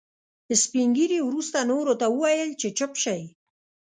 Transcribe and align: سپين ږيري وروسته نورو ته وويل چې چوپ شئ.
سپين 0.63 0.87
ږيري 0.97 1.19
وروسته 1.23 1.57
نورو 1.71 1.93
ته 2.01 2.05
وويل 2.09 2.49
چې 2.61 2.67
چوپ 2.77 2.93
شئ. 3.03 3.21